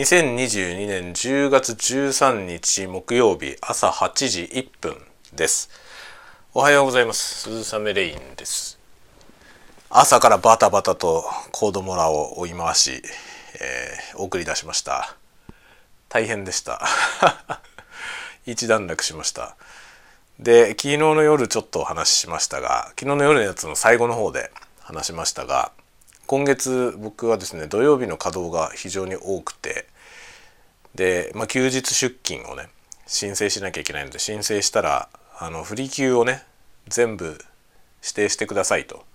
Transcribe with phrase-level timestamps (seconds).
[0.00, 4.96] 2022年10月13日木曜日朝8時1分
[5.34, 5.68] です。
[6.54, 7.42] おはようございます。
[7.42, 8.78] 鈴雨レインです。
[9.90, 13.02] 朝からバタバタと子供らを追い回し、
[13.60, 15.16] えー、送り出しました。
[16.08, 16.80] 大変でした。
[18.46, 19.54] 一段落しました。
[20.38, 25.72] で昨日の夜ちょっとお話ししましたが昨日の夜のやつの最後の方で話しましたが
[26.26, 29.89] 今月僕はですね土曜日の稼働が非常に多くて
[31.00, 32.68] で、まあ、休日出勤をね
[33.06, 36.44] 申請しなきゃいけないので申請したらあの振り休をね
[36.88, 37.38] 全部
[38.02, 39.06] 指定してくださいと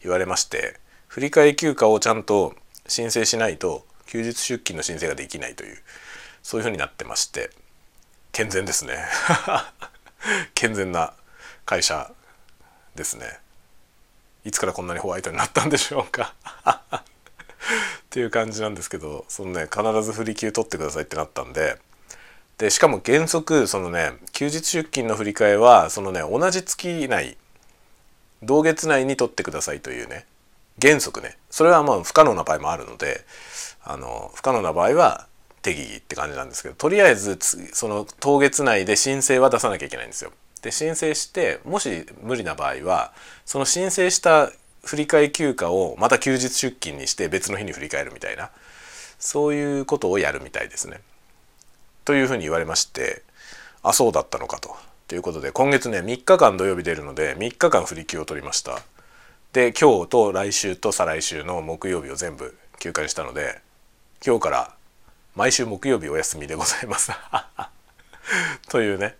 [0.00, 2.54] 言われまして振り替え休暇をちゃんと
[2.86, 5.78] 申請しないと休日出勤の申請ができないという
[6.44, 7.50] そういうふうになってまして
[8.30, 9.04] 健全ですね。
[10.54, 11.14] 健全な
[11.66, 12.12] 会社
[12.94, 13.40] ですね。
[14.44, 16.34] いつからこんなにホワイトになったんでしょうか。
[18.14, 21.78] っていう感じなんですけどそのね必ず振り休取ってくださいってなったんで
[22.58, 27.36] でしかも原則そのね休日出勤の振り替えはそのね同じ月内
[28.40, 30.26] 同月内に取ってくださいというね
[30.80, 33.22] 原則ねそれはまあ不可能な場合もあるので
[33.82, 35.26] あの不可能な場合は
[35.62, 37.36] 適宜って感じなんですけどとりあえず
[37.72, 40.30] その当月内で申請は出さなきゃいけないんですよ。
[40.62, 43.12] で申請してもし無理な場合は
[43.44, 44.52] その申請した
[44.84, 48.50] 振り替え休暇をまた休日出勤にして別の日に振り替えるみたいな
[49.18, 51.00] そういうことをやるみたいですね。
[52.04, 53.22] というふうに言われまして
[53.82, 54.76] あそうだったのかと。
[55.08, 58.80] ということで今月ね3日間土曜日出るので3日間振り休を取りました。
[59.52, 63.60] で今日と来週と再来週の木曜日を全部休暇にしたので
[64.24, 64.74] 今日から
[65.36, 67.12] 毎週木曜日お休みでございます。
[68.68, 69.16] というね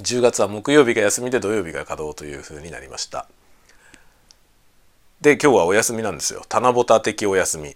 [0.00, 3.26] 10月は木曜日が休みで土曜日が稼働というふうになりました
[5.20, 6.44] で今日はお休みなんですよ。
[6.48, 7.74] 七夕的お休み。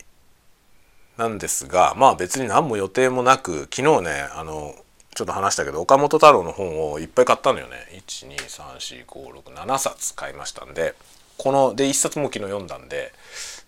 [1.17, 4.75] なんですがまあ別に何も予定もなく昨日ねあの
[5.15, 7.77] ちょっと話したけど岡本太郎の本をいっぱい買ったのよね。
[8.07, 10.95] 1234567冊買いましたんで
[11.36, 13.13] こので1冊も昨日読んだんで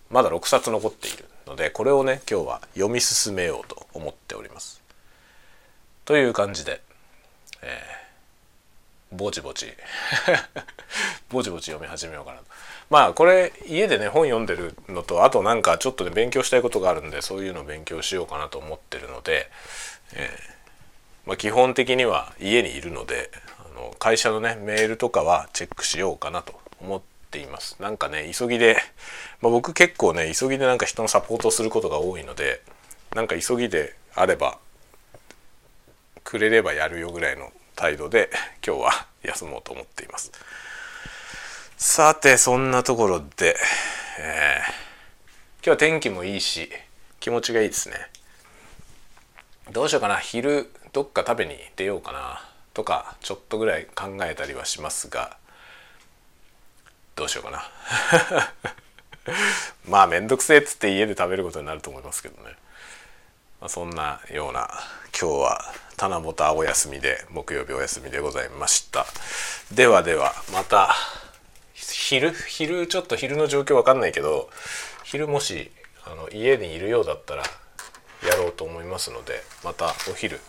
[0.09, 4.81] まだ6冊残っているのでこれをね今日は読み進めようと思っております。
[6.05, 6.81] という感じで、
[7.61, 8.05] えー
[9.11, 9.67] ぼちぼち。
[11.29, 12.39] ぼちぼち読み始めようかな
[12.89, 19.49] まあこれ家でね本読んでるのとあとなんかちょっとね勉強したいことがあるんでそういうのを勉強しようかなと思ってるので、
[20.13, 27.77] えー、まあ、基本的には家にいるのであの会社のねメールとかはチェックしようかなと思っています。
[27.81, 28.77] なんかね急ぎで、
[29.41, 32.61] まあ、僕結構ね急ぎでなんか人のサポートをすることが多いので
[33.15, 34.59] なんか急ぎであれば
[36.23, 38.29] くれればやるよぐらいの態度で
[38.65, 40.31] 今日は休もうと思っています。
[41.77, 43.57] さてそんなところで、
[44.17, 44.71] えー、
[45.57, 46.69] 今日は天気もいいし
[47.19, 47.95] 気持ちがいいですね。
[49.73, 50.15] どうしようかな。
[50.15, 52.41] 昼どっか食べに出ようかな。
[52.73, 55.37] とかちょっとぐらい考えたりはしますが
[57.15, 57.63] どうしようかな。
[59.85, 62.55] まあ面倒くせえっつって家で食べることになると思いますけどね、
[63.59, 64.69] まあ、そんなような
[65.19, 69.05] 今日は七夕お休みで木曜日お休みでございました。
[69.73, 70.95] ではではまた。
[72.07, 74.47] 昼昼ちょっと昼の状況わかんないけど
[75.03, 75.71] 昼もし
[76.05, 80.39] あの家にいるようだったらやろうと思いますのでまたお昼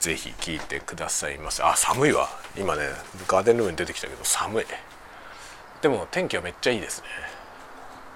[0.00, 1.62] 是非聞いてくださいませ。
[1.62, 2.28] あ寒いわ。
[2.58, 2.82] 今ね
[3.28, 4.64] ガーデンルームに出てきたけど寒い。
[5.82, 7.06] でも天気はめっちゃいいですね。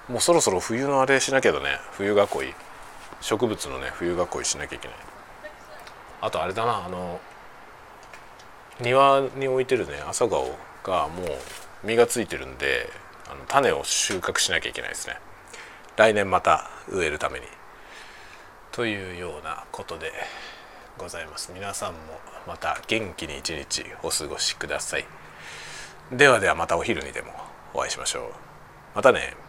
[0.09, 1.79] もうそろそろ冬のあれしなきゃだね。
[1.93, 2.53] 冬囲い。
[3.21, 4.97] 植物のね冬囲いしなきゃいけない。
[6.19, 7.21] あとあれだなあの
[8.81, 10.53] 庭に置いてるね朝顔
[10.83, 11.37] がもう
[11.83, 12.89] 実がついてるんで
[13.27, 15.17] あの種を収穫しなきゃいけないですね。
[15.95, 17.45] 来年また植えるために。
[18.71, 20.11] というようなことで
[20.97, 21.51] ございます。
[21.53, 21.99] 皆さんも
[22.47, 25.05] また元気に一日お過ごしください。
[26.11, 27.33] ではではまたお昼にでも
[27.73, 28.23] お会いしましょう。
[28.95, 29.48] またね。